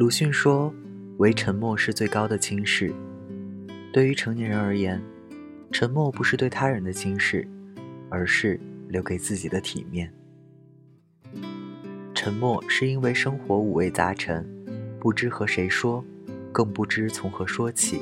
[0.00, 0.74] 鲁迅说
[1.20, 2.90] ：“唯沉默是最高的轻视。”
[3.92, 4.98] 对于成年人而言，
[5.70, 7.46] 沉默不是对他人的轻视，
[8.08, 8.58] 而是
[8.88, 10.10] 留给自己的体面。
[12.14, 14.42] 沉默是因为生活五味杂陈，
[14.98, 16.02] 不知和谁说，
[16.50, 18.00] 更不知从何说起。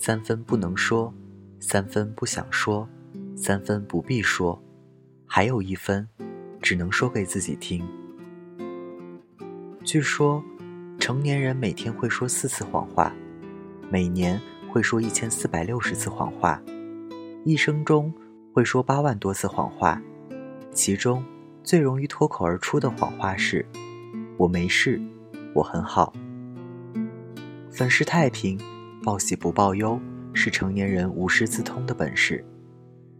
[0.00, 1.12] 三分不能说，
[1.60, 2.88] 三分不想说，
[3.36, 4.58] 三分不必说，
[5.26, 6.08] 还有一分，
[6.62, 7.86] 只能说给自己听。
[9.84, 10.42] 据说，
[10.98, 13.14] 成年人每天会说四次谎话，
[13.90, 16.60] 每年会说一千四百六十次谎话，
[17.44, 18.12] 一生中
[18.52, 20.00] 会说八万多次谎话，
[20.72, 21.24] 其中
[21.62, 23.64] 最容易脱口而出的谎话是
[24.36, 25.00] ：“我没事，
[25.54, 26.12] 我很好。”
[27.70, 28.58] 粉饰太平。
[29.04, 30.00] 报喜不报忧
[30.32, 32.44] 是成年人无师自通的本事，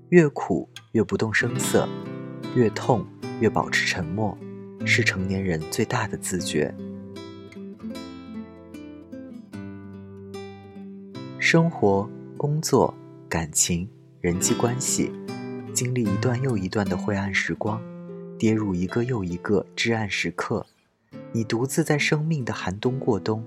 [0.09, 1.89] 越苦越不动声色，
[2.57, 3.07] 越痛
[3.39, 4.37] 越保持沉默，
[4.85, 6.75] 是成年人最大的自觉。
[11.49, 12.93] 生活、工作、
[13.29, 13.89] 感情、
[14.21, 15.13] 人际关系，
[15.73, 17.81] 经历一段又一段的灰暗时光，
[18.37, 20.67] 跌入一个又一个至暗时刻，
[21.31, 23.45] 你独自在生命的寒冬过冬，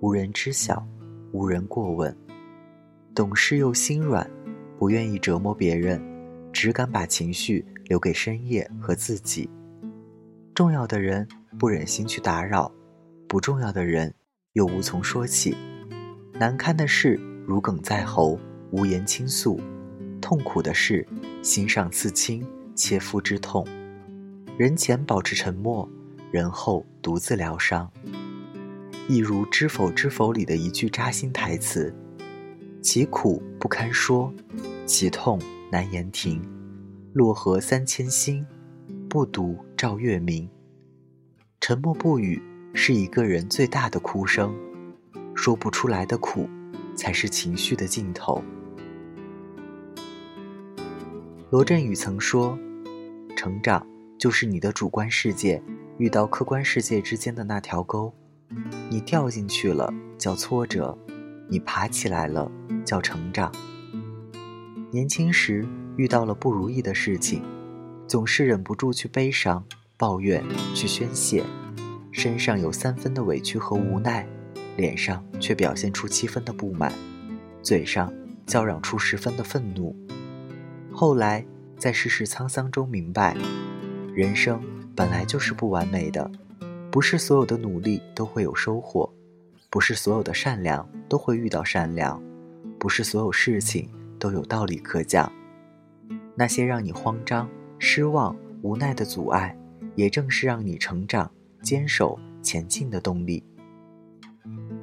[0.00, 0.86] 无人知晓。
[1.32, 2.14] 无人过问，
[3.14, 4.30] 懂事又心软，
[4.78, 5.98] 不愿意折磨别人，
[6.52, 9.48] 只敢把情绪留给深夜和自己。
[10.54, 11.26] 重要的人
[11.58, 12.70] 不忍心去打扰，
[13.26, 14.12] 不重要的人
[14.52, 15.56] 又无从说起。
[16.34, 18.38] 难堪的事如鲠在喉，
[18.72, 19.58] 无言倾诉；
[20.20, 21.08] 痛苦的事，
[21.42, 23.66] 心上刺青，切肤之痛。
[24.58, 25.88] 人前保持沉默，
[26.30, 27.90] 人后独自疗伤。
[29.08, 31.90] 一如《知否知否》里的一句扎心台词
[32.84, 34.30] ：“其苦不堪说，
[34.84, 35.40] 其痛
[35.72, 36.42] 难言停。
[37.14, 38.44] 落河三千星，
[39.08, 40.46] 不独照月明。”
[41.62, 42.42] 沉默不语
[42.74, 44.54] 是一个人最大的哭声，
[45.34, 46.46] 说不出来的苦，
[46.98, 48.42] 才是情绪的尽头。
[51.48, 52.58] 罗振宇曾说
[53.36, 53.86] ：“成长
[54.18, 55.62] 就是你的主观世界
[55.96, 58.12] 遇到客观世界之间的那条沟。”
[58.90, 60.98] 你掉进去了叫挫折，
[61.48, 62.50] 你爬起来了
[62.84, 63.52] 叫成长。
[64.90, 65.66] 年轻时
[65.96, 67.42] 遇到了不如意的事情，
[68.06, 69.64] 总是忍不住去悲伤、
[69.96, 70.42] 抱怨、
[70.74, 71.44] 去宣泄，
[72.10, 74.26] 身上有三分的委屈和无奈，
[74.78, 76.92] 脸上却表现出七分的不满，
[77.62, 78.12] 嘴上
[78.46, 79.94] 叫嚷出十分的愤怒。
[80.92, 81.44] 后来
[81.76, 83.36] 在世事沧桑中明白，
[84.14, 84.62] 人生
[84.94, 86.30] 本来就是不完美的。
[86.92, 89.12] 不是所有的努力都会有收获，
[89.68, 92.22] 不是所有的善良都会遇到善良，
[92.78, 95.30] 不是所有事情都有道理可讲。
[96.36, 97.50] 那些让你慌张、
[97.80, 99.58] 失望、无奈的阻碍，
[99.96, 101.28] 也正是让你成长、
[101.62, 103.42] 坚守、前进的动力。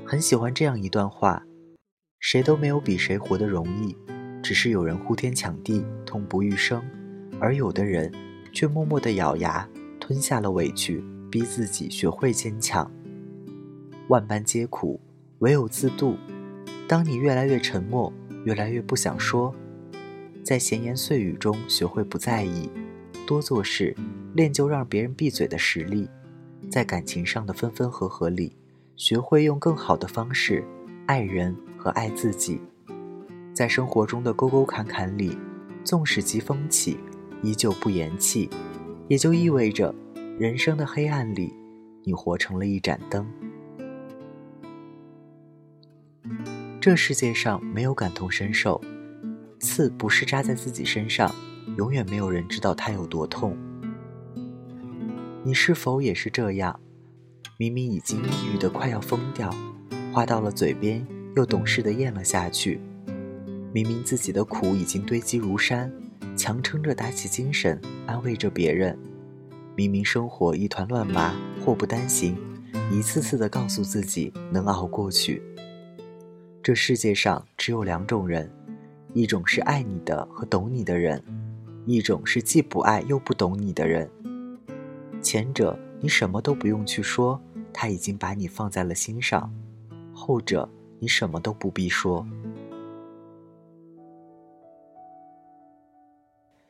[0.07, 1.43] 很喜欢这样一段话：
[2.19, 3.97] 谁都没有比谁活得容易，
[4.43, 6.79] 只是有人呼天抢地、痛不欲生，
[7.39, 8.13] 而有的人
[8.53, 9.67] 却默默地咬牙
[9.99, 11.03] 吞下了委屈。
[11.31, 12.89] 逼自己学会坚强。
[14.07, 15.01] 万般皆苦，
[15.39, 16.15] 唯有自渡。
[16.87, 18.13] 当你越来越沉默，
[18.45, 19.53] 越来越不想说，
[20.41, 22.69] 在闲言碎语中学会不在意，
[23.27, 23.93] 多做事，
[24.33, 26.07] 练就让别人闭嘴的实力。
[26.71, 28.55] 在感情上的分分合合里，
[28.95, 30.63] 学会用更好的方式
[31.05, 32.61] 爱人和爱自己。
[33.53, 35.37] 在生活中的沟沟坎坎里，
[35.83, 36.97] 纵使疾风起，
[37.41, 38.49] 依旧不言弃，
[39.07, 39.93] 也就意味着。
[40.37, 41.53] 人生的黑暗里，
[42.03, 43.25] 你活成了一盏灯。
[46.81, 48.81] 这世界上没有感同身受，
[49.61, 51.33] 刺不是扎在自己身上，
[51.77, 53.57] 永远没有人知道它有多痛。
[55.41, 56.77] 你是否也是这样？
[57.57, 59.49] 明明已经抑郁的快要疯掉，
[60.11, 61.05] 话到了嘴边
[61.37, 62.81] 又懂事的咽了下去。
[63.71, 65.89] 明明自己的苦已经堆积如山，
[66.35, 68.97] 强撑着打起精神，安慰着别人。
[69.73, 71.33] 明明生活一团乱麻，
[71.63, 72.37] 祸不单行，
[72.91, 75.41] 一次次的告诉自己能熬过去。
[76.61, 78.51] 这世界上只有两种人，
[79.13, 81.23] 一种是爱你的和懂你的人，
[81.85, 84.09] 一种是既不爱又不懂你的人。
[85.21, 87.41] 前者你什么都不用去说，
[87.73, 89.49] 他已经把你放在了心上；
[90.13, 90.69] 后者
[90.99, 92.23] 你什么都不必说。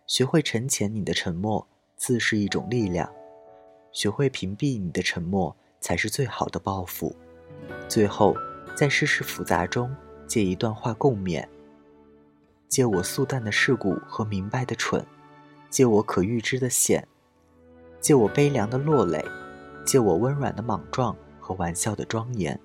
[0.08, 1.68] 学会沉潜你的沉默。
[1.98, 3.12] 自是一种力量，
[3.92, 7.14] 学会屏蔽你的沉默，才是最好的报复。
[7.90, 8.38] 最后，
[8.74, 9.94] 在世事复杂中，
[10.26, 11.46] 借一段话共勉：
[12.70, 15.06] 借我素淡的世故和明白的蠢，
[15.70, 17.06] 借我可预知的险，
[18.06, 19.20] 借我悲凉的落泪，
[19.84, 22.60] 借我温软的莽撞和玩笑的庄严。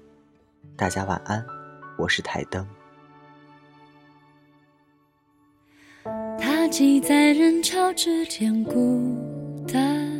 [0.76, 1.42] 大家晚安，
[1.96, 2.68] 我是台灯。
[6.38, 9.16] 他挤在人潮之间孤
[9.66, 10.12] 单，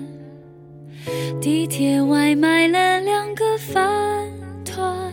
[1.39, 4.27] 地铁外买了两个饭
[4.65, 5.13] 团，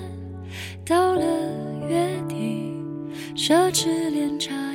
[0.86, 1.22] 到了
[1.90, 2.72] 月底，
[3.36, 4.67] 奢侈连茶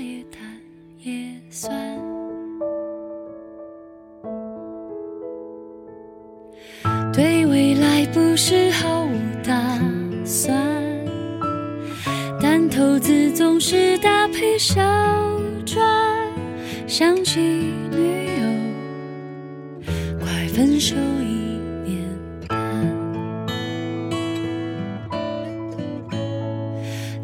[8.13, 9.11] 不是毫无
[9.43, 9.55] 打
[10.23, 10.55] 算，
[12.41, 14.83] 但投资总是搭配小
[15.65, 15.83] 赚。
[16.87, 18.45] 想起女友，
[20.21, 22.07] 快分手一年
[22.47, 22.59] 半。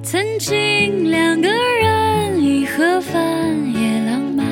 [0.02, 3.23] 曾经两个人一盒饭
[3.75, 4.46] 也浪漫，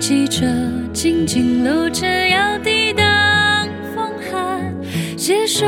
[0.00, 0.46] 记着
[0.94, 3.01] 紧紧搂着要抵挡。
[5.54, 5.66] 手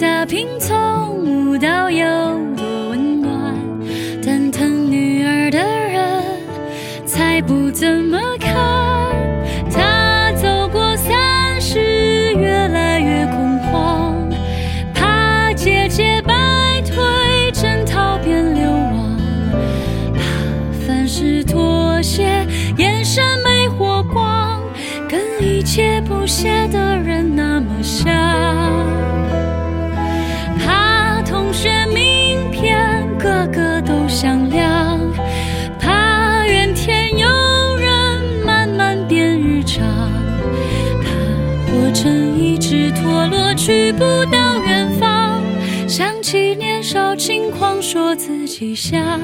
[0.00, 2.06] 打拼，从无到有
[2.56, 3.54] 多温暖。
[4.24, 6.24] 但疼女儿的人
[7.04, 8.07] 才不怎
[48.58, 49.20] 记下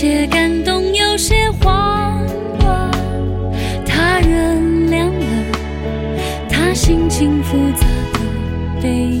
[0.00, 2.24] 些感动，有些慌
[2.60, 2.88] 乱。
[3.84, 4.56] 他原
[4.88, 5.58] 谅了
[6.48, 9.20] 他心情复杂的背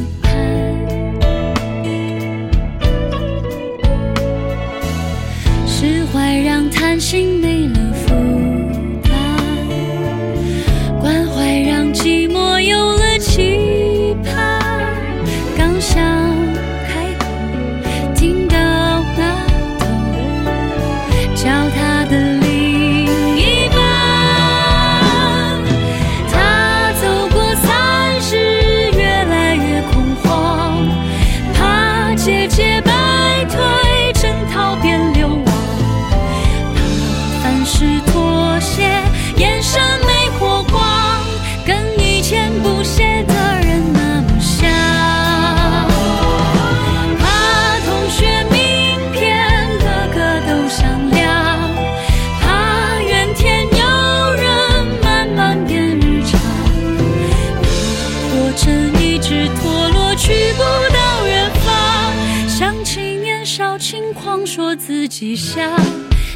[64.58, 65.70] 说自己像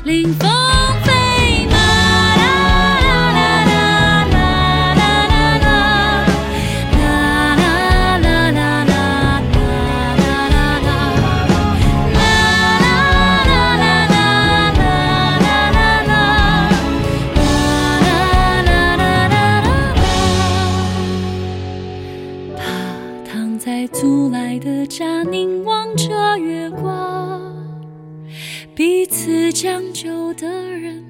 [0.05, 1.02] 林峰。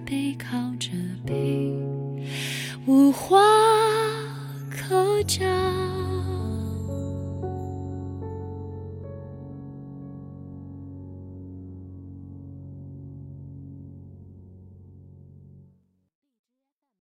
[0.04, 0.90] 背靠着
[1.26, 1.72] 背，
[2.86, 3.38] 无话
[4.70, 6.11] 可讲。